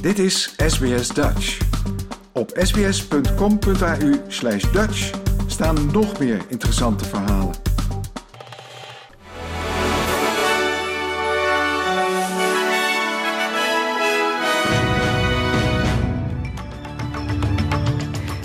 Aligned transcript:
Dit 0.00 0.18
is 0.18 0.54
SBS 0.56 1.08
Dutch. 1.08 1.58
Op 2.32 2.50
sbs.com.au 2.54 4.14
slash 4.28 4.70
Dutch 4.72 5.10
staan 5.46 5.90
nog 5.92 6.18
meer 6.18 6.44
interessante 6.48 7.04
verhalen. 7.04 7.54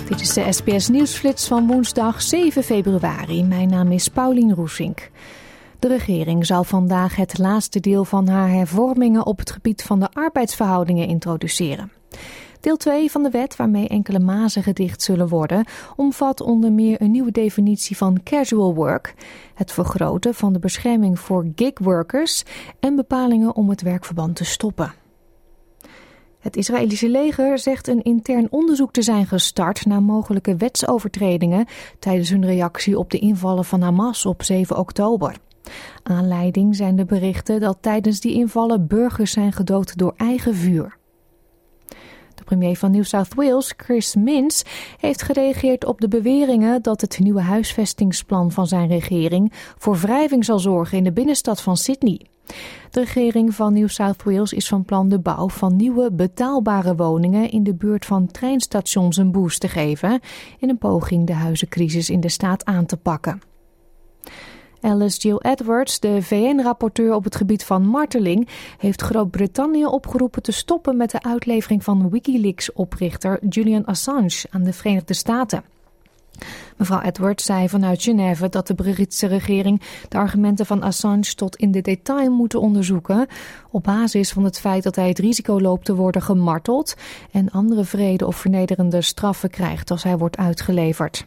Dit 0.08 0.20
is 0.20 0.32
de 0.32 0.52
SBS 0.52 0.88
Nieuwsflits 0.88 1.46
van 1.46 1.66
woensdag 1.66 2.22
7 2.22 2.62
februari. 2.62 3.44
Mijn 3.44 3.68
naam 3.68 3.92
is 3.92 4.08
Paulien 4.08 4.54
Roesink. 4.54 5.10
De 5.84 5.90
regering 5.90 6.46
zal 6.46 6.64
vandaag 6.64 7.16
het 7.16 7.38
laatste 7.38 7.80
deel 7.80 8.04
van 8.04 8.28
haar 8.28 8.48
hervormingen 8.48 9.26
op 9.26 9.38
het 9.38 9.50
gebied 9.50 9.82
van 9.82 10.00
de 10.00 10.08
arbeidsverhoudingen 10.12 11.06
introduceren. 11.06 11.92
Deel 12.60 12.76
2 12.76 13.10
van 13.10 13.22
de 13.22 13.30
wet, 13.30 13.56
waarmee 13.56 13.88
enkele 13.88 14.18
mazen 14.18 14.62
gedicht 14.62 15.02
zullen 15.02 15.28
worden, 15.28 15.64
omvat 15.96 16.40
onder 16.40 16.72
meer 16.72 17.00
een 17.00 17.10
nieuwe 17.10 17.30
definitie 17.30 17.96
van 17.96 18.22
casual 18.22 18.74
work, 18.74 19.14
het 19.54 19.72
vergroten 19.72 20.34
van 20.34 20.52
de 20.52 20.58
bescherming 20.58 21.20
voor 21.20 21.46
gigworkers 21.54 22.42
en 22.80 22.96
bepalingen 22.96 23.54
om 23.54 23.68
het 23.68 23.82
werkverband 23.82 24.36
te 24.36 24.44
stoppen. 24.44 24.94
Het 26.38 26.56
Israëlische 26.56 27.08
leger 27.08 27.58
zegt 27.58 27.88
een 27.88 28.02
intern 28.02 28.46
onderzoek 28.50 28.92
te 28.92 29.02
zijn 29.02 29.26
gestart 29.26 29.86
naar 29.86 30.02
mogelijke 30.02 30.56
wetsovertredingen 30.56 31.66
tijdens 31.98 32.30
hun 32.30 32.46
reactie 32.46 32.98
op 32.98 33.10
de 33.10 33.18
invallen 33.18 33.64
van 33.64 33.80
Hamas 33.80 34.26
op 34.26 34.42
7 34.42 34.76
oktober. 34.76 35.36
Aanleiding 36.02 36.76
zijn 36.76 36.96
de 36.96 37.04
berichten 37.04 37.60
dat 37.60 37.78
tijdens 37.80 38.20
die 38.20 38.34
invallen 38.34 38.86
burgers 38.86 39.32
zijn 39.32 39.52
gedood 39.52 39.98
door 39.98 40.12
eigen 40.16 40.54
vuur. 40.54 40.96
De 42.34 42.44
premier 42.44 42.76
van 42.76 42.90
New 42.90 43.04
South 43.04 43.34
Wales, 43.34 43.74
Chris 43.76 44.14
Minns, 44.14 44.64
heeft 44.98 45.22
gereageerd 45.22 45.84
op 45.84 46.00
de 46.00 46.08
beweringen 46.08 46.82
dat 46.82 47.00
het 47.00 47.18
nieuwe 47.18 47.40
huisvestingsplan 47.40 48.52
van 48.52 48.66
zijn 48.66 48.88
regering 48.88 49.52
voor 49.78 49.96
wrijving 49.96 50.44
zal 50.44 50.58
zorgen 50.58 50.98
in 50.98 51.04
de 51.04 51.12
binnenstad 51.12 51.60
van 51.60 51.76
Sydney. 51.76 52.26
De 52.90 53.00
regering 53.00 53.54
van 53.54 53.72
New 53.72 53.88
South 53.88 54.22
Wales 54.22 54.52
is 54.52 54.68
van 54.68 54.84
plan 54.84 55.08
de 55.08 55.18
bouw 55.18 55.48
van 55.48 55.76
nieuwe 55.76 56.12
betaalbare 56.12 56.94
woningen 56.94 57.50
in 57.50 57.62
de 57.62 57.74
buurt 57.74 58.04
van 58.04 58.26
treinstations 58.26 59.16
een 59.16 59.32
boost 59.32 59.60
te 59.60 59.68
geven 59.68 60.20
in 60.58 60.68
een 60.68 60.78
poging 60.78 61.26
de 61.26 61.32
huizencrisis 61.32 62.10
in 62.10 62.20
de 62.20 62.28
staat 62.28 62.64
aan 62.64 62.86
te 62.86 62.96
pakken. 62.96 63.40
Alice 64.84 65.18
Jill 65.18 65.38
Edwards, 65.40 66.00
de 66.00 66.22
VN-rapporteur 66.22 67.14
op 67.14 67.24
het 67.24 67.36
gebied 67.36 67.64
van 67.64 67.86
marteling, 67.86 68.48
heeft 68.78 69.02
Groot-Brittannië 69.02 69.86
opgeroepen 69.86 70.42
te 70.42 70.52
stoppen 70.52 70.96
met 70.96 71.10
de 71.10 71.22
uitlevering 71.22 71.84
van 71.84 72.10
Wikileaks-oprichter 72.10 73.38
Julian 73.48 73.84
Assange 73.84 74.44
aan 74.50 74.62
de 74.62 74.72
Verenigde 74.72 75.14
Staten. 75.14 75.64
Mevrouw 76.76 77.00
Edwards 77.00 77.44
zei 77.44 77.68
vanuit 77.68 78.02
Genève 78.02 78.48
dat 78.48 78.66
de 78.66 78.74
Britse 78.74 79.26
regering 79.26 79.82
de 80.08 80.16
argumenten 80.16 80.66
van 80.66 80.82
Assange 80.82 81.34
tot 81.34 81.56
in 81.56 81.70
de 81.70 81.80
detail 81.80 82.30
moet 82.30 82.54
onderzoeken, 82.54 83.26
op 83.70 83.82
basis 83.82 84.32
van 84.32 84.44
het 84.44 84.60
feit 84.60 84.82
dat 84.82 84.96
hij 84.96 85.08
het 85.08 85.18
risico 85.18 85.60
loopt 85.60 85.84
te 85.84 85.94
worden 85.94 86.22
gemarteld 86.22 86.94
en 87.30 87.50
andere 87.50 87.84
vrede 87.84 88.26
of 88.26 88.36
vernederende 88.36 89.02
straffen 89.02 89.50
krijgt 89.50 89.90
als 89.90 90.02
hij 90.02 90.18
wordt 90.18 90.36
uitgeleverd. 90.36 91.26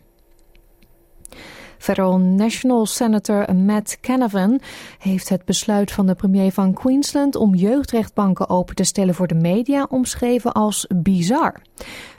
Federal 1.87 2.17
National 2.19 2.85
Senator 2.85 3.55
Matt 3.55 3.97
Canavan 4.01 4.59
heeft 4.97 5.29
het 5.29 5.45
besluit 5.45 5.91
van 5.91 6.05
de 6.05 6.15
premier 6.15 6.51
van 6.51 6.73
Queensland 6.73 7.35
om 7.35 7.55
jeugdrechtbanken 7.55 8.49
open 8.49 8.75
te 8.75 8.83
stellen 8.83 9.15
voor 9.15 9.27
de 9.27 9.35
media 9.35 9.87
omschreven 9.89 10.51
als 10.51 10.87
bizar. 10.95 11.61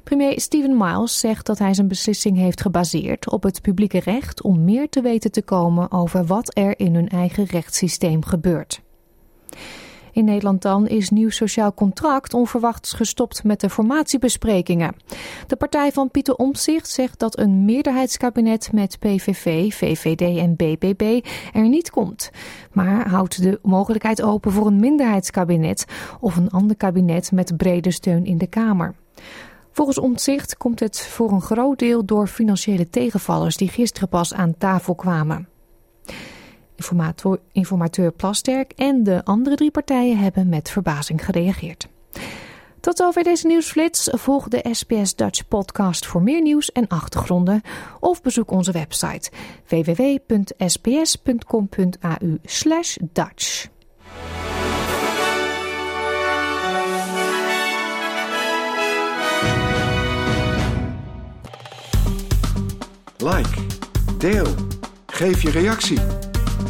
Premier 0.04 0.40
Stephen 0.40 0.76
Miles 0.76 1.18
zegt 1.18 1.46
dat 1.46 1.58
hij 1.58 1.74
zijn 1.74 1.88
beslissing 1.88 2.36
heeft 2.36 2.60
gebaseerd 2.60 3.30
op 3.30 3.42
het 3.42 3.62
publieke 3.62 4.00
recht 4.00 4.42
om 4.42 4.64
meer 4.64 4.88
te 4.88 5.00
weten 5.00 5.32
te 5.32 5.42
komen 5.42 5.92
over 5.92 6.26
wat 6.26 6.56
er 6.56 6.78
in 6.78 6.94
hun 6.94 7.08
eigen 7.08 7.44
rechtssysteem 7.44 8.24
gebeurt. 8.24 8.80
In 10.18 10.24
Nederland 10.24 10.62
dan 10.62 10.86
is 10.88 11.10
Nieuw 11.10 11.30
Sociaal 11.30 11.74
Contract 11.74 12.34
onverwachts 12.34 12.92
gestopt 12.92 13.44
met 13.44 13.60
de 13.60 13.70
formatiebesprekingen. 13.70 14.94
De 15.46 15.56
partij 15.56 15.92
van 15.92 16.10
Pieter 16.10 16.34
Omtzigt 16.34 16.88
zegt 16.88 17.18
dat 17.18 17.38
een 17.38 17.64
meerderheidskabinet 17.64 18.72
met 18.72 18.98
PVV, 18.98 19.72
VVD 19.74 20.38
en 20.38 20.56
BBB 20.56 21.24
er 21.52 21.68
niet 21.68 21.90
komt. 21.90 22.30
Maar 22.72 23.08
houdt 23.08 23.42
de 23.42 23.58
mogelijkheid 23.62 24.22
open 24.22 24.52
voor 24.52 24.66
een 24.66 24.80
minderheidskabinet 24.80 25.84
of 26.20 26.36
een 26.36 26.50
ander 26.50 26.76
kabinet 26.76 27.32
met 27.32 27.56
brede 27.56 27.90
steun 27.90 28.24
in 28.24 28.38
de 28.38 28.46
Kamer. 28.46 28.94
Volgens 29.72 29.98
Omtzigt 29.98 30.56
komt 30.56 30.80
het 30.80 31.00
voor 31.00 31.30
een 31.30 31.42
groot 31.42 31.78
deel 31.78 32.04
door 32.04 32.26
financiële 32.26 32.90
tegenvallers 32.90 33.56
die 33.56 33.68
gisteren 33.68 34.08
pas 34.08 34.34
aan 34.34 34.54
tafel 34.58 34.94
kwamen. 34.94 35.48
Informateur, 37.52 38.12
Plasterk 38.12 38.72
en 38.76 39.02
de 39.02 39.24
andere 39.24 39.56
drie 39.56 39.70
partijen 39.70 40.18
hebben 40.18 40.48
met 40.48 40.70
verbazing 40.70 41.24
gereageerd. 41.24 41.88
Tot 42.80 43.02
over 43.02 43.22
deze 43.22 43.46
nieuwsflits. 43.46 44.08
Volg 44.12 44.48
de 44.48 44.66
SBS 44.72 45.14
Dutch 45.14 45.48
podcast 45.48 46.06
voor 46.06 46.22
meer 46.22 46.42
nieuws 46.42 46.72
en 46.72 46.88
achtergronden. 46.88 47.62
Of 48.00 48.22
bezoek 48.22 48.50
onze 48.50 48.72
website 48.72 49.30
www.sbs.com.au 49.68 50.38
Dutch. 53.12 53.68
Like, 63.16 63.66
deel, 64.18 64.46
geef 65.06 65.42
je 65.42 65.50
reactie. 65.50 66.27